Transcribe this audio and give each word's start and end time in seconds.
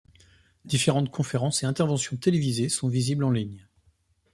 Différentes 0.65 1.11
conférences 1.11 1.61
et 1.61 1.67
interventions 1.67 2.17
télévisées 2.17 2.69
sont 2.69 2.87
visibles 2.87 3.23
en 3.23 3.29
ligne. 3.29 3.67